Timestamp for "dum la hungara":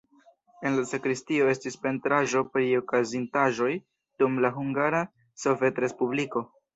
4.23-5.03